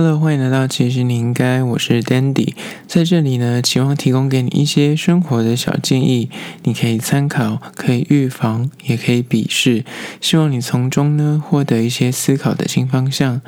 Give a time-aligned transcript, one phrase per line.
[0.00, 2.54] Hello，欢迎来到其实你应该，我是 Dandy，
[2.86, 6.30] 在这里呢，期望提供给你一些生活的小建议，
[6.62, 9.84] 你可以参考，可以预防，也可以鄙视，
[10.20, 13.40] 希望你从中呢获得一些思考的新方向。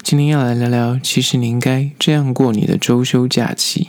[0.00, 3.88] 今天要来聊聊，其实你应该这样过你的周休假期。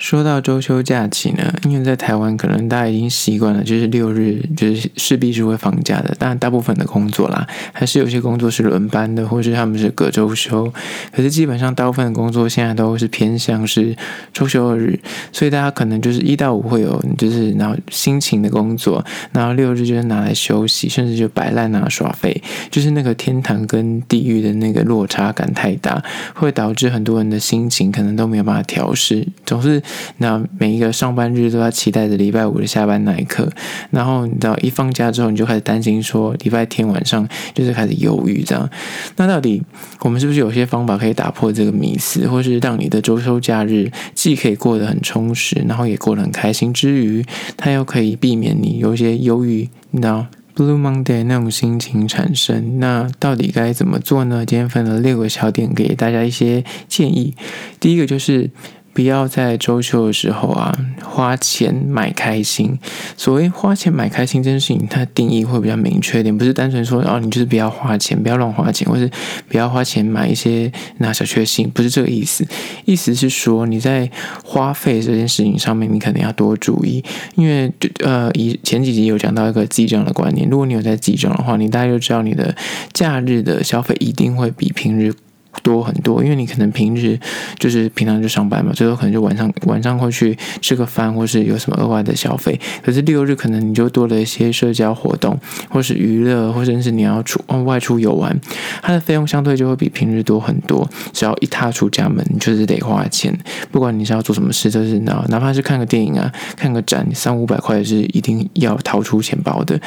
[0.00, 6.16] 说到周休假期呢，因为在台湾可能大家已经习惯了，就是六日就是势必是会放假的。
[6.18, 10.72] 当然，大部分的工作啦，还是有些工作是轮班的，或是他们是隔周休。
[11.12, 13.94] 可是基本上大部分的工作现在都是偏向是
[14.32, 14.98] 周休二日，
[15.32, 26.02] 所以大家可能就是一到五会有就是然后辛勤的工作，然后六日就是拿来休息，甚至就摆烂啊耍废，就是那个天堂跟地狱的那个落差感太大，
[26.34, 29.82] 会导致很多人的心情可能都没有办法调试，总是。
[30.18, 33.48] 那每一个上班日都要期待着礼拜五的下班那一刻，
[33.90, 38.68] 然后你知道一放假之后，你就开始担心说礼拜天晚上就是开始忧郁这样。
[39.16, 39.62] 那到底
[40.00, 47.24] 我们是不是有些方法可以打破这个迷思，或是让你的周休假日既可以过得很充实，然后也过得很开心之余，
[47.56, 52.78] 它又可以避免你有一些忧郁，你知道 Blue Monday 那种心情产生？
[52.78, 54.44] 那到底该怎么做呢？
[54.44, 57.34] 今天分了六个小点给大家一些建议。
[57.78, 58.50] 第一个就是。
[58.92, 62.78] 不要在周休的时候啊，花钱买开心。
[63.16, 69.10] 所谓花钱买开心这件事情，它定义会比较明确一点，不是单纯说哦，你就是不要花钱，不要乱花钱，或是
[69.48, 72.46] 不要花钱买一些那小确幸，不是这个意思。
[72.84, 74.10] 意思是说你在
[74.44, 77.02] 花费这件事情上面，你可能要多注意，
[77.36, 77.72] 因为
[78.04, 82.54] 呃，以前几集有讲到一个记账的观念，如果你有在记账的话，你大概就知道你的
[82.92, 85.14] 假日的消费一定会比平日。
[85.62, 87.18] 多很多，因为你可能平日
[87.58, 92.58] 就是平常就上班嘛，最多可能就晚上晚上会去吃个饭，或是有什么额外的消费。
[92.82, 98.38] 可是六日可能你就多了一些社交活动，或是娱乐，或者是你要出外出游玩，
[98.82, 100.88] 它的费用相对就会比平日多很多。
[101.12, 103.36] 只要一踏出家门，你就是得花钱，
[103.70, 109.78] 不管你是要做什么事，就是哪哪怕是看个电影啊，看个展，三五百块是一定要掏出钱包的。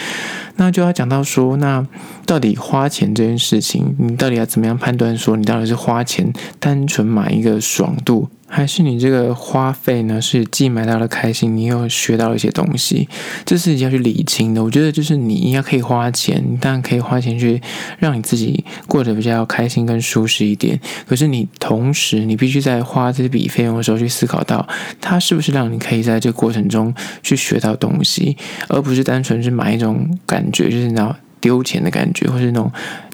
[0.58, 1.86] 那就要讲到说，那
[2.26, 13.08] 到底花钱这件事情，你到底要怎么样判断说你的底是花钱单纯买一个爽度，还是你这个花费呢是既买到了开心，你又学到了一些东西？
[13.46, 14.64] 这是你要去理清的。
[14.64, 17.62] 我觉得就是你应该可以花钱，你当然可以花钱去
[18.00, 20.80] 让你自己过得比较开心跟舒适一点。
[21.08, 24.68] 可是你同时你必须在花这笔费用的时候去思考到，
[25.02, 28.38] 它是不是让你可以在这个过程中去学到东西，
[28.68, 32.72] 而不是单纯是买一种感觉，就是你要丢钱的感觉，或是那种。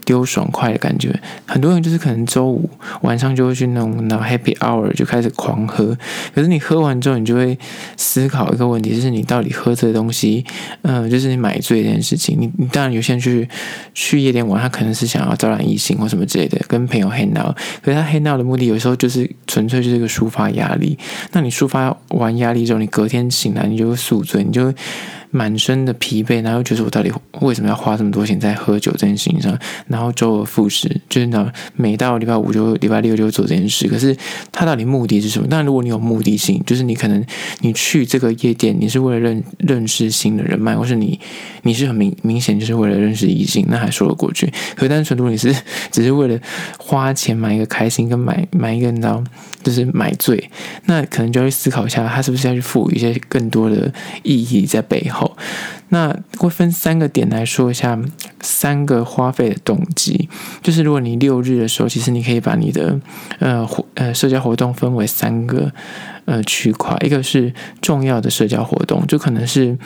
[0.09, 1.14] 丢爽快的感觉，
[1.46, 2.68] 很多人就是可能周五
[3.02, 5.96] 晚上就会去那种那 Happy Hour 就开始狂喝，
[6.34, 7.56] 可是你喝完之后，你就会
[7.96, 10.44] 思考一个问题，就是你到底喝这个东西，
[10.81, 12.36] 嗯、就是你买醉这件事情。
[12.40, 13.48] 你你当然有些人去
[13.94, 20.98] 去夜店玩，他可能是想要招揽异性或什么之类的，跟朋友 hang out，可是他 hang out 的目的有时候就是纯粹就是一个抒发压力。
[21.34, 24.74] 那你抒发完压力之后，你隔天醒来你就会宿醉，你就。
[25.31, 27.12] 满身的疲惫，然后觉得我到底
[27.42, 29.56] 为什么要花这么多钱在喝酒这件事情上？
[29.86, 33.86] 然然后周而复始，就是呢，每到礼拜五就礼拜六就做这件事。
[33.86, 34.16] 可是
[34.50, 35.48] 他到底目的是什么？
[35.50, 37.22] 但如果你有目的性，就是你可能
[37.60, 41.20] 你去这个夜店，你是为了认认识新的人脉，或是你
[41.64, 44.50] 你是很明明显就是为了认识异性，那还说得过去。
[44.78, 45.54] 可单纯如果你是
[45.92, 46.40] 只是为了
[46.78, 49.22] 花钱买一个开心，跟买买一个你知道
[49.62, 50.50] 就是买醉，
[50.86, 53.92] 那可能就要去思考一下，他是不是要去赋予一些更多的
[54.24, 55.36] 意义在背后。
[55.89, 58.00] 那会分三个点来说一下
[58.41, 60.29] 三个花费的动机。
[60.63, 63.00] 就是如果你六日的时候，其实你可以把你的
[63.39, 65.72] 呃活呃社交活动分为三个
[66.25, 69.77] 呃区块，一个是重要的社交活动，就可能是。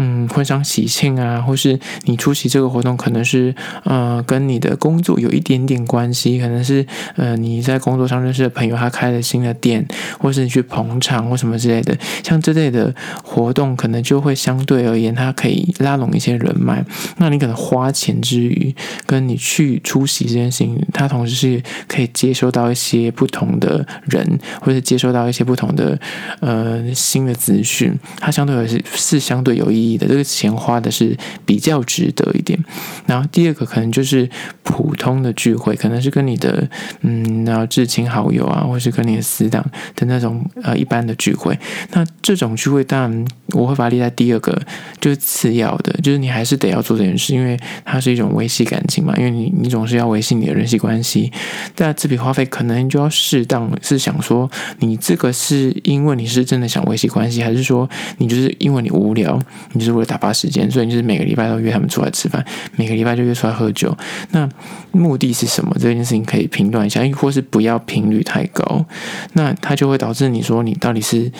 [0.00, 6.86] 嗯，婚丧喜庆啊，或是你出席这个活动，可能是呃跟你的工作有一点点关系，可能是
[7.16, 9.84] 呃你在工作上认识的朋友，他开了新的店，
[10.20, 12.94] 或是你去捧场或什么之类的，像这类的
[13.24, 16.84] 活动，可能就会相对而言，它可以拉拢一些人脉。
[17.16, 18.72] 那你可能花钱之余，
[19.04, 25.98] 跟你去出席这件事情，它同时是可以接收到一些不同的人，或是接收到一些不同的
[26.38, 29.87] 呃新的资讯，它相对而言是是相对有意义。
[29.88, 32.58] 你的这个钱花的是比较值得一点，
[33.06, 34.28] 然后第二个可能就是
[34.62, 36.68] 普通的聚会，可能是跟你的
[37.00, 39.64] 嗯，然后至亲好友啊，或是跟你的死党
[39.96, 41.58] 的那种呃一般的聚会。
[41.92, 44.60] 那这种聚会当然我会把它列在第二个，
[45.00, 51.32] 就是次要的，就是你还是得要做这件事，因为它是一种维系感情嘛，因为你你总是要维系你的人际关系。
[51.74, 54.50] 但这笔花费可能就要适当，是想说
[54.80, 57.88] 你这个是因为你是真的想维系关系，还是说
[58.18, 59.38] 你就是因为你无聊？
[59.78, 62.44] 你就是为了打发时间，所以你就是每个礼拜都约他们出来吃饭，
[62.74, 63.96] 每个礼拜就约出来喝酒。
[64.32, 64.48] 那
[64.90, 65.72] 目的是什么？
[65.78, 68.84] 这件事情可以评断一下，或是不要频率太高，
[69.34, 71.30] 那它就会导致你说你到底是。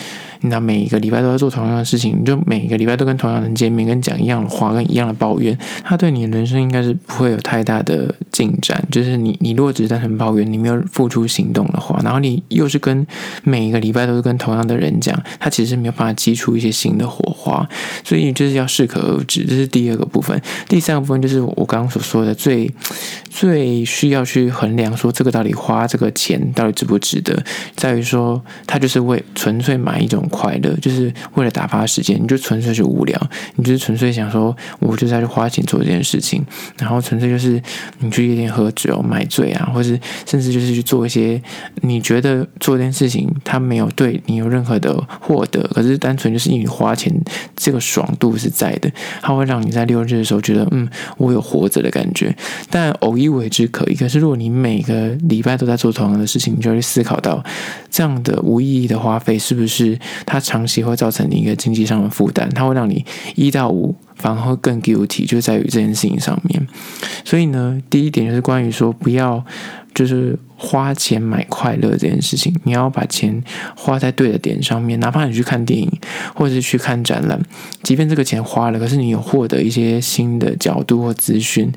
[0.42, 8.80] 那每一个礼拜都在做同样的事情，你就每一个礼拜都跟同样的人见面，跟讲一样的话，跟一样的抱怨，他对你的人生应该是不会有太大的进展。
[8.90, 13.04] 就是你，你如果只是单纯抱怨，你没有付出行动的话，然后你又是跟
[13.42, 17.68] 每一个礼拜都是跟同样的人讲，他其实没有办法激出一些新的火花。
[18.04, 20.40] 所以就是要适可而止，这是第二个部分。
[20.68, 22.70] 第三个部分就是我刚刚所说的最
[23.28, 27.42] 最需要去衡量，说这个到底花这个钱到底值不值得，
[27.74, 30.26] 在于说他就是为纯粹买一种。
[30.28, 33.20] 快乐就是为了打发时间，你就纯粹是无聊，
[33.56, 36.44] 你就是纯粹想说，我就在去花钱做这件事情，
[36.78, 37.60] 然后纯粹就是
[38.00, 41.40] 你去夜店喝酒买醉啊，或是甚至就是去做一些
[41.82, 47.12] 你觉得做这件事情它没有对你有任何的获得，可是单纯就是因为你花钱
[47.56, 48.90] 这个爽度是在的，
[49.20, 52.34] 它会让你在六日的时候觉得嗯，我有活着的感觉。
[52.70, 57.42] 但偶一为之可以，可是如果你每个礼拜都在做同样的事情，你就会思考到
[57.90, 59.98] 这样的无意义的花费是不是？
[60.26, 63.04] 它长期会造成你一个经济上的负担，它会让你
[63.34, 66.66] 一到五反而会更 guilty，就在于这件事情上面。
[67.24, 69.44] 所以呢，第一点就是关于说不要。
[69.94, 73.42] 就是花钱买快乐这件事情，你要把钱
[73.74, 75.00] 花在对的点上面。
[75.00, 75.90] 哪怕你去看电影，
[76.36, 77.40] 或者是去看展览，
[77.82, 81.72] 即便这个钱花了，可是你有获得一些新的角度或资讯，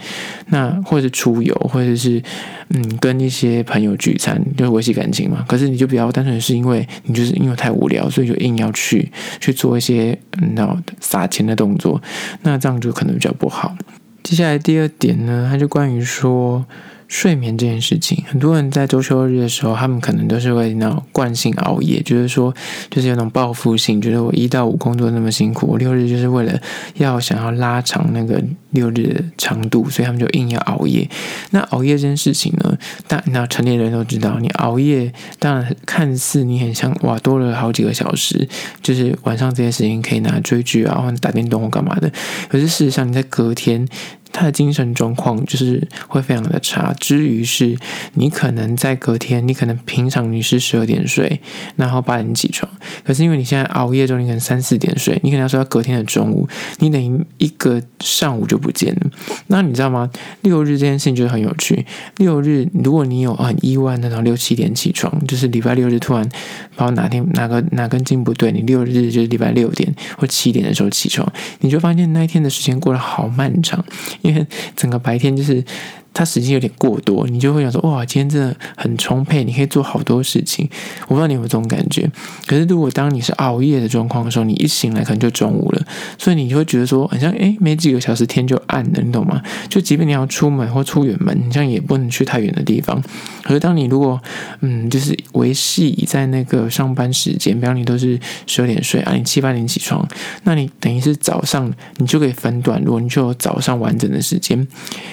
[0.49, 2.21] 那或者是出游，或者是
[2.69, 5.44] 嗯跟一些朋友聚餐，就是维系感情嘛。
[5.47, 11.99] 可是你就比较单纯是因为你就是因为太无聊，所以就硬要去去做一些嗯那撒钱的动作，
[12.42, 13.75] 那这样就可能比较不好。
[14.24, 16.66] 接下来第二点呢，它就关于说。
[17.11, 22.55] 睡眠这件事情，很多人在周休日的时候，他们可能都是会那种惯性熬夜，觉得说
[22.89, 26.57] 就是有种报复性，觉得我一到五工作那么辛苦，我六日就是为了
[26.95, 31.07] 要想要拉长那个六日的长度，所以他们就硬要熬夜。
[31.49, 32.77] 那熬夜这件事情呢，
[33.09, 38.47] 但那成年人都知道，你熬夜当然看似你很像哇多了好几个小时，
[38.81, 42.09] 就是晚上这些时间可以拿来追剧啊，或者打电动或干嘛的。
[42.47, 43.85] 可是事实上你在隔天。
[44.31, 47.78] 他的精神状况就是会非常的差，至于是
[48.13, 51.42] 你可能在隔天，你可能平常你是十二点睡，
[51.75, 52.72] 然后八点起床，
[53.04, 56.48] 可是因为你现在熬夜之后，你可能三四点睡，你可能要睡到隔天的中午，
[56.80, 59.01] 你等于一个上午就不见了。
[59.48, 60.10] 那你知道吗？
[60.42, 61.86] 六日这件事情就很有趣。
[62.18, 71.30] 六日如果你有很意外那种六七点起床，就是礼拜六日突然不知道哪天哪个哪根筋不对，你六日就是礼拜六点或七点的时候起床，
[71.60, 73.83] 你就发现那一天的时间过得好漫长。
[74.21, 74.45] 因为
[74.75, 75.63] 整个白天就是。
[76.13, 80.69] 它时间有点过多，你就会想说哇，今天真的很充沛，你可以做好多事情。
[81.03, 82.09] 我不知道你有没有这种感觉。
[82.45, 85.81] 可是如果当你是熬夜的状况的时候，你一醒来可能就中午了，
[86.17, 89.41] 所以你就会觉得说，好像诶，没几个小时天就暗了，你懂吗？
[89.69, 93.01] 就即便你要出门或出远门，你像也不能去太远的地方。
[93.43, 94.19] 可是当你如果
[94.59, 100.07] 嗯，就是维系在那个上班时间，比方你都是十二点睡啊，你七八点起床，
[100.43, 104.67] 那你等于是早上你就可以分段落，你就有早上完整的时间，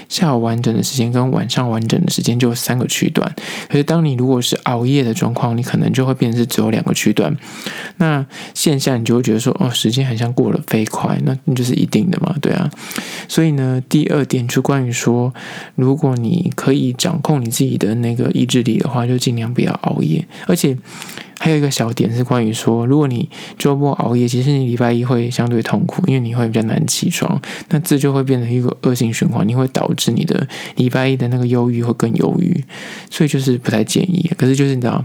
[0.08, 3.35] 下午完整的时间跟晚上完整的时间就三个区段，
[3.69, 7.37] 可是当你如果是熬夜的状况，你可能就会变成是只有两个区段。
[7.99, 8.25] 那
[8.55, 12.70] 现下你就会觉得说，哦，时间好像过得飞快，那那就是一定的嘛，对啊。
[13.29, 15.35] 所以呢，第二点就关于说，
[15.75, 20.76] 如果你可以掌控你自己的那个意志力的话，就尽量不要熬夜，而且。
[21.38, 30.46] 还有一个小点是关于说，如果你周末熬夜，其实你礼拜一会相对痛苦，因为你会比较难起床，那这就会变成一个恶性循环，你会导致你的
[30.77, 32.65] 礼拜一的那个忧郁会更忧郁，
[33.08, 34.29] 所以就是不太建议。
[34.36, 35.05] 可是就是你知道，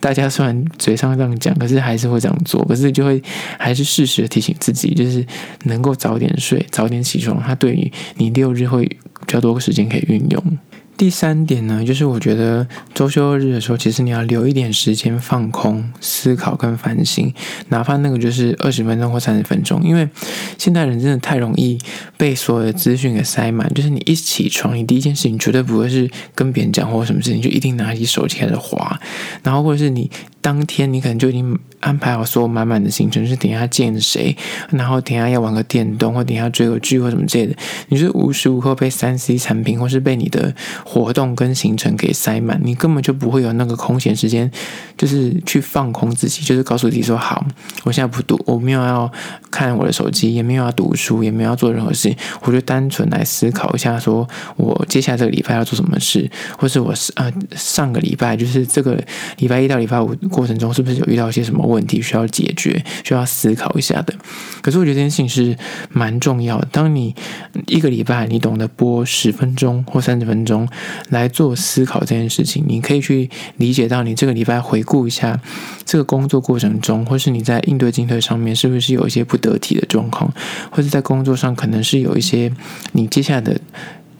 [0.00, 3.22] 大家虽然嘴上这样讲，可是还是会这样做，可是就会
[3.58, 5.24] 还是适时的提醒自己，就是
[5.64, 10.58] 能够早点睡，早点起床，它对于你六日会比较多个时间可以运用。
[10.96, 17.32] 第三点呢，就是我觉得周休日的时候，其实你要留一点时间放空、思考跟反省，
[17.68, 19.82] 哪怕那个就是二十分钟或三十分钟。
[19.82, 20.08] 因为
[20.56, 21.78] 现代人真的太容易
[22.16, 28.98] 被所有的资讯给塞满，就是你一起床，你第一件事情绝对不会是跟别人讲或什么事情，就一定拿起手机开始滑，
[29.42, 30.10] 然后或者是你。
[30.42, 34.36] 当天你可能就已经安排好所有满满的行程，是等一下见谁，
[34.70, 37.56] 然后等一下要玩个电动，或等一下追个剧或什么之类的。
[37.88, 40.54] 你是无时无刻被三 C 产品，或是被你的
[40.88, 44.48] 活动跟行程给塞满，你根本就不会有那个空闲时间，
[44.96, 47.44] 就是去放空自己，就是告诉自己说好，
[47.82, 49.10] 我现在不读，我没有要
[49.50, 58.96] 看我的手机，也没有要读书，也没有要做任何事情，我就单纯来思考一下，说我接下来这个礼拜要做什么事，或是我呃上个礼拜就是这个
[59.38, 64.14] 礼拜一到礼拜五过程中，是不是有遇到一些什么问题需要解决，需要思考一下的？
[64.62, 65.56] 可是我觉得这件事情是
[65.90, 66.68] 蛮重要的。
[66.70, 67.12] 当你
[67.66, 70.68] 一个礼拜你懂得播十分钟或三十分钟
[71.10, 75.40] 来做思考这件事情，你可以去理解到你这个礼拜回顾一下
[75.84, 80.32] 这个工作过程中，或是你在应对进退上面是不是有一些不得体的状况，
[80.70, 82.52] 或者在工作上可能是有一些
[82.92, 83.60] 你接下来的。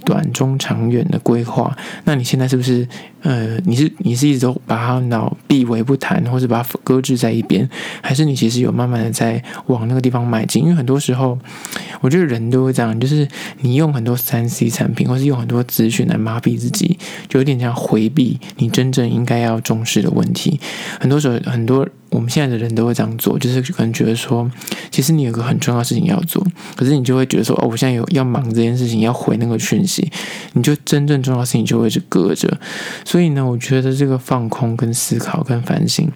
[0.07, 2.87] 短中长远的规划，那你现在是不是
[3.23, 7.69] 呃，你是你是一直都把它脑避为不谈，或者把它搁置在一边，
[8.01, 10.63] 还是你其实有慢慢的在往那个地方迈进？
[10.63, 11.37] 因为很多时候，
[12.01, 13.27] 我觉得人都会这样，就是
[13.63, 16.97] 你用很多三 C 产品，或是用很多资讯来麻痹自己，
[17.29, 20.61] 就有点像回避你真正应该要重视的问题。
[21.01, 21.87] 很多时候，很多。
[22.17, 24.51] 我们现在的人都会这样做，就是可能觉得说，
[24.91, 26.43] 其实你有个很重要的事情要做，
[26.75, 30.11] 可是你就会觉得说，哦，我现在有要忙这件事情，要回那个讯息，
[30.55, 32.59] 你就真正重要的事情就会是隔着。
[33.05, 36.11] 所以呢，我觉得这个放空、跟思考、跟反省，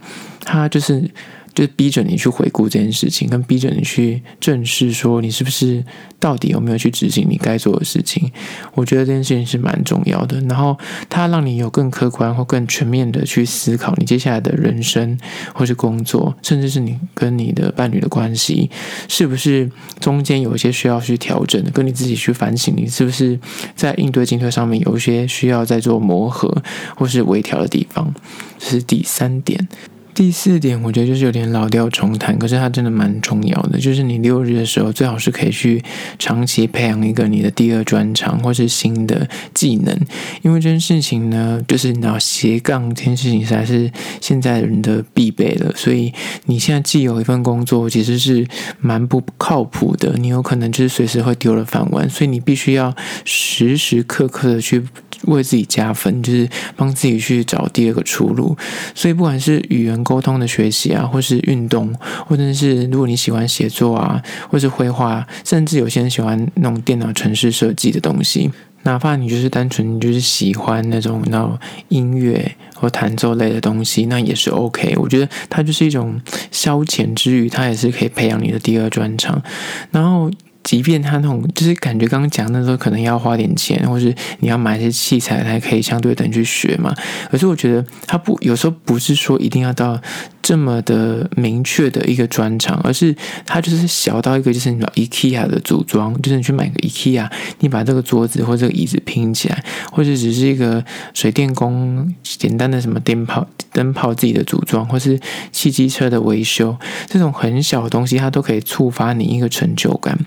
[0.45, 1.11] 它就是。
[1.55, 5.85] 就是逼着你去回顾这件事情，跟逼着你去正视，说你是不是
[6.19, 8.31] 到底有没有去执行你该做的事情。
[8.75, 10.41] 我觉得这件事情是蛮重要的。
[10.43, 10.79] 然后，
[11.09, 15.19] 它让你有更客观或更全面的去思考你接下来的人生，
[15.55, 18.71] 或是工作，甚至是你跟你的伴侣的关系，
[19.09, 23.39] 是不是中间有一些需要去调整的，跟你自己去反省，你是不是
[23.75, 26.63] 在应对进退上面有一些需要再做磨合
[26.97, 28.15] 或是微调的地方。
[28.59, 29.69] 这是第三点。
[30.13, 33.79] 第四点，我觉得就是有点老调重弹，可是它真的蛮重要的。
[33.79, 35.83] 就是你六日的时候，最好是可以去
[36.19, 39.99] 长期培养一个你的第二专长或是新的技能，
[40.43, 43.91] 因为这件事情呢，就是你要斜杠这件事情实在是
[44.21, 45.73] 现在人的必备了。
[45.75, 46.13] 所以
[46.45, 48.47] 你现在既有一份工作，其实是
[48.79, 54.85] 蛮不靠谱的，你有可能就是随时会丢了饭碗，所以你必须要时时刻刻的去
[55.27, 58.57] 为自己加分，就是帮自己去找第二个出路。
[58.95, 61.95] 所以不管是语言，沟通的学习啊，或是运动，
[62.27, 68.51] 或者是如果你喜欢写作啊，或是绘画，甚至有些人喜欢那种电脑程式设计的东西，
[68.85, 71.59] 哪怕你就是单纯就是喜欢那种那种
[71.89, 74.95] 音乐或弹奏类的东西，那也是 OK。
[74.97, 79.43] 我觉得它就是一种消遣之余，它也是可以培养你的第二专长，
[79.91, 80.31] 然后。
[80.63, 86.95] 即便他那种就是感觉刚刚讲那时候，可能要花点钱，或是你要买一些器材才可以相对等去学嘛。
[87.31, 90.01] 可是我觉得他不有时候不是说一定要到
[90.43, 93.15] 这么的明确的一个专长，而是
[93.47, 97.31] 他就是小到一个就是你 IKEA 的组装，就是你去买个 IKEA，
[97.61, 105.19] 你把这个桌子或这个椅子拼起来，或者只是一个水电工简单的什么电泡灯泡自己的组装，或是
[105.53, 110.19] 汽机车的维修，这种很小的东西，它都可以触发你一个成就感。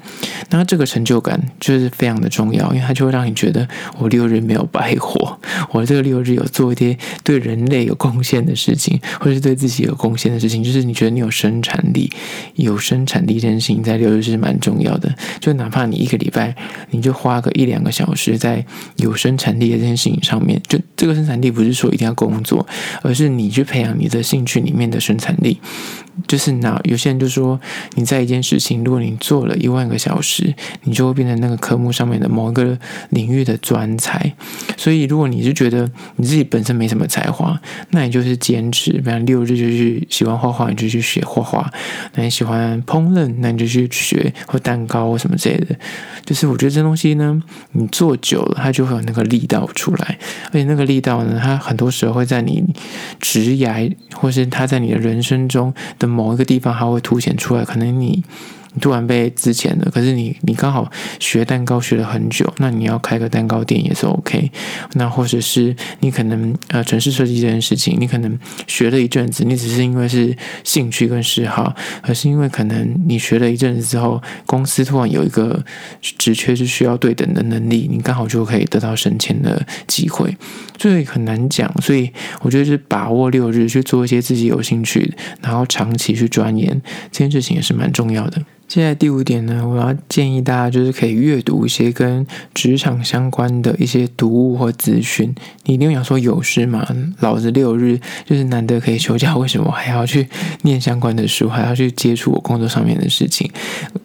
[0.49, 3.67] 那这个成就感就是非常的重要，因为它就会让你觉得
[3.97, 5.39] 我六日没有白活，
[5.71, 12.11] 我这个六日有做一些对人类有贡献的事情，或是对自己有贡献的事情，就是你觉得你有生产力，
[12.55, 15.15] 有生产力这件事情在六日是蛮重要的。
[15.39, 16.53] 就哪怕你一个礼拜，
[16.89, 18.65] 你就花个一两个小时在
[18.97, 22.67] 有生产力的这件事情上面，就这个生产力不是说一定要工作，
[23.01, 25.57] 而是你去培养你的兴趣里面的生产力。
[26.27, 27.59] 就是那有些人就说，
[27.95, 32.77] 你在一件事情，如果你做了一万个小时，你就会变成那个科目上面的某一个
[33.09, 34.31] 领域的专才。
[34.77, 41.65] 所以，如果你是觉得你自己本身没什么才华，那你就是坚持，比方六日就去喜欢画画，你就去学画画；
[42.13, 45.75] 那你喜欢烹饪，那你就去学或蛋糕或什么之类的。
[46.25, 52.63] 就是我觉得这东西呢，你做久了，它就会有那个力道出来，而且那个力道呢，它很多时候会在你
[53.19, 55.73] 职涯，或是它在你的人生中。
[55.99, 57.63] 的某一个地方，它会凸显出来。
[57.63, 58.23] 可能你。
[58.73, 64.51] 你突然被资遣了，可是你你刚好学蛋糕学了很久，那你要开个蛋糕店也是 OK。
[64.93, 68.37] 那或者是你可能呃城市设计这件事情，你可能
[68.67, 75.63] 学了一阵子，你只是因为是兴趣跟嗜好，而是因为可能你学了一阵子之后，公司突然有一个
[76.01, 80.35] 职缺是需要对等的能力，你刚好就可以得到升迁的机会。
[80.79, 82.11] 所以很难讲，所以
[82.41, 88.41] 我觉得是把握六日去做一些自己有兴趣，然后长期去钻研这件事情也是蛮重要的。
[88.67, 95.33] 接下来第五点呢，我要建议大家就是可以阅读一些跟职场相关的一些读物或资讯。
[95.65, 96.87] 你一定想说有事吗？
[97.19, 100.27] 老子六日就是难得可以休假，为什么还要去
[100.63, 103.47] 念相关的书，还要去接触我工作上面的事情？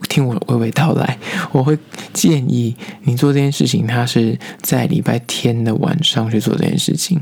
[0.08, 1.16] 听我娓娓道来，
[1.52, 1.78] 我会
[2.12, 7.18] 建议你做这件事情，它是在礼拜天的晚上去做这件事情，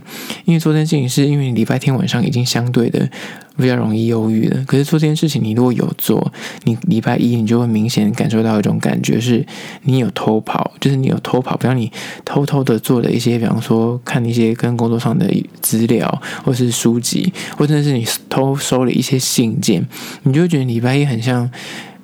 [0.46, 3.08] 因为做这件事情是因为礼拜天晚上已经相对的
[3.56, 4.64] 比较容易忧郁的。
[4.66, 6.32] 可是做这件事情，你如果有做，
[6.64, 9.44] 你礼拜一你就会明显感受到一种感觉，是
[9.82, 11.90] 你有偷跑，就是你有偷跑，比方你
[12.25, 15.26] 偷偷的做了一些，比方说看一些跟工作上的
[15.60, 19.86] 资料，或是书籍，或者是你偷收了一些信件，
[20.22, 21.50] 你就会觉得礼拜一很像。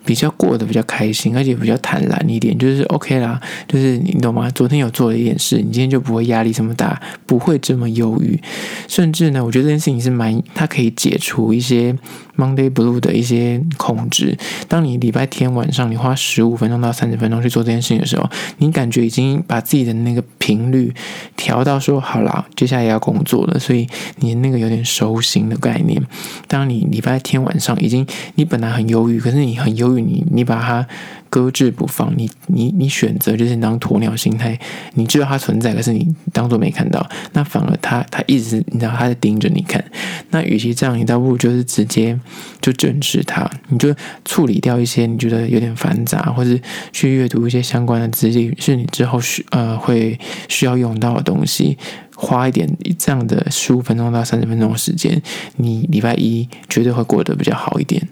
[0.04, 4.50] 比较过得比较开心，而且比较坦然一点，就是 OK 啦，就是你懂吗？
[4.50, 8.40] 昨天有做了一件事，你今天就不会压力这么大，不会这么忧郁，
[8.88, 11.97] 甚至呢，我觉得这件事情是蛮，它可以解除一些。
[12.36, 14.36] Monday Blue 的一些控制。
[14.68, 20.92] 当你礼拜天晚上你花十五分钟到三十分钟去做这件事情的时候，你感觉已经把自己的那个频率
[21.36, 23.86] 调到说好了，接下来要工作了，所以
[24.16, 26.02] 你那个有点收心的概念。
[26.46, 30.86] 当你礼拜天晚上已经，你本来很忧郁，可是你很忧郁，你你把它。
[31.32, 34.58] 搁置不放，你你你选择就是当鸵鸟心态，
[34.92, 39.82] 你知道它存在，可是你当做没看到，那反而它它一直你知道它在盯着你看，
[40.28, 42.20] 那与其这样，你倒不如就是直接
[42.60, 43.94] 就正视它，你就
[44.26, 46.60] 处理掉一些你觉得有点繁杂，或是
[46.92, 50.20] 去阅读一些相关的资料，是你之后需呃会
[50.50, 51.78] 需要用到的东西，
[52.14, 55.22] 花一点这样的十五分钟到三十分钟的时间，
[55.56, 58.06] 你礼拜一绝对会过得比较好一点。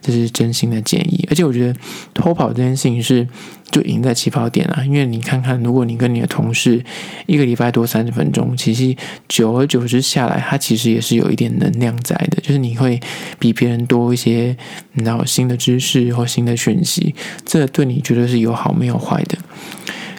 [0.00, 1.78] 这是真心的建议，而且我觉得
[2.14, 3.26] 偷跑这件事情是
[3.70, 6.82] 就赢在起跑点啊，因为你看看，如果你跟你的同事
[7.26, 8.96] 一个礼拜多三十分钟，其实
[9.28, 13.00] 久而久之下来，它其实也是有一点能量在的，就是你会
[13.38, 14.56] 比别人多一些，
[14.92, 17.14] 你知道新的知识或新的讯息，
[17.44, 19.36] 这对你绝对是有好没有坏的。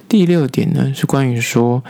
[0.08, 1.84] 第六点呢，是关于说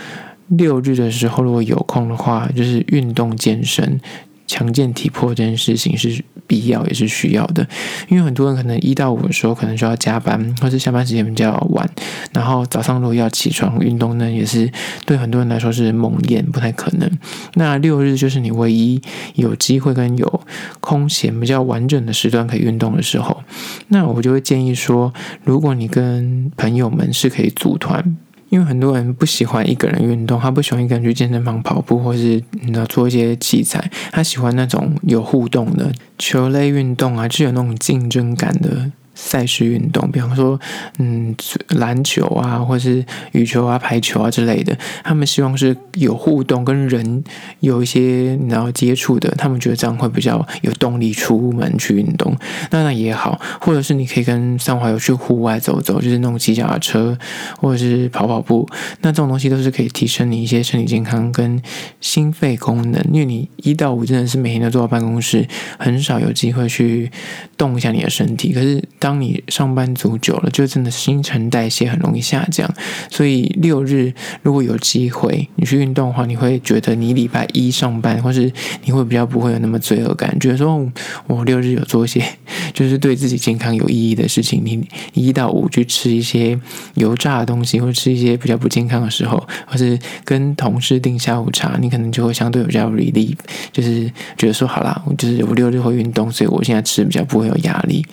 [0.48, 4.00] 六日的时候如果有空的话，就是运动健身。
[4.49, 7.65] 强健体魄这件事情是必要也是需要的，
[8.07, 11.87] 因为很多人可能一到五的时候可能就要加班，或是下班时间比较晚，
[12.33, 14.67] 然后早上如果要起床运动呢，也是
[15.05, 17.07] 对很多人来说是梦魇，不太可能。
[17.53, 18.99] 那六日就是你唯一
[19.35, 20.41] 有机会跟有
[20.79, 23.43] 空闲比较完整的时段可以运动的时候，
[23.89, 25.13] 那我就会建议说，
[25.43, 28.17] 如果你跟朋友们是可以组团。
[28.49, 38.91] 因为很多人不喜欢一个人运动，他不喜欢一个人去健身房跑步，或是你知道做一些器材，他喜欢那种有互动的球类运动啊，就有那种竞争感的。
[39.21, 40.57] 赛事运动，比方说，
[40.97, 41.35] 嗯，
[41.69, 47.23] 篮球啊，或者是羽球啊、排球啊之类的，他们希望是有互动，跟人
[47.59, 52.33] 有一些然后接触的，他们觉得这样会比较有动力出门去运动。
[52.71, 57.17] 那那也好，或者是你可以跟三华友去户外走走，就是那种骑脚踏车，
[57.58, 58.67] 或者是跑跑步。
[59.01, 61.62] 那这种东西都是可以提升你一些身体健康跟
[61.99, 65.45] 心肺功能，因为你一到五真的是每天都坐到办公室，
[65.77, 67.12] 很少有机会去
[67.58, 68.53] 动一下你的身体。
[68.53, 72.72] 可是当当你上班族久了，就真的新陈代谢很容易下降。
[73.10, 78.52] 所以六日如果有机会你去运动的话，你会觉得你礼拜一上班，或是
[78.84, 80.88] 你会比较不会有那么罪恶感，觉得说
[81.26, 82.24] 我六日有做一些
[82.72, 84.62] 就是对自己健康有意义的事情。
[84.63, 86.60] 你一到五去吃一些
[86.93, 93.36] 油炸的东西，或者吃一些比较不健康的时候，或是跟同事订下午茶，你可能就会相对比较 re
[93.72, 94.06] 就是
[94.38, 98.06] 觉得说好啦，就是我六日会运动，所以我现在吃比较不会有压力。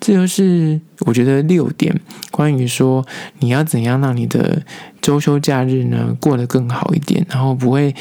[0.00, 1.92] 这就是我觉得六点
[2.30, 3.04] 关于说
[3.40, 4.62] 你要怎样让你的
[5.00, 7.92] 周休假日呢过得更好一点，然后不会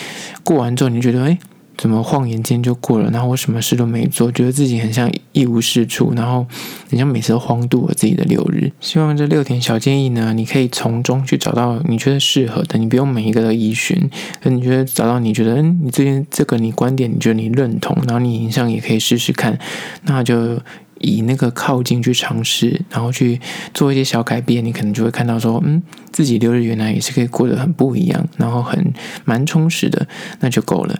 [0.44, 1.36] 过完之后你觉得哎，
[1.76, 6.46] 怎么晃眼间就过了，然后我什么事都没做，觉得自己很像一无是处，然后
[6.92, 8.72] 很像每次都荒度了自己的六日。
[8.80, 13.98] 希望这六点小建议呢，你可以从中去找到你觉得适合的，你不用每一个都依循，
[14.44, 19.58] 可你觉得找到你觉得嗯，你这边这个你观点你觉得你认同，然后你影像也可以试试看，
[20.04, 20.60] 那就。
[21.02, 23.40] 以那个靠近去尝试，然后去
[23.74, 28.94] 做一些小改变，你可能就会看到说，嗯，自己留日原来也是可以过得很不一样，然后很
[29.26, 30.08] 蛮充实的，
[30.40, 31.00] 那就够了。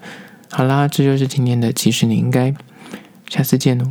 [0.52, 2.54] 好啦，这就是今天的，其实你应该
[3.30, 3.86] 下次见喽。